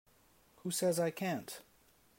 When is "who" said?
0.63-0.71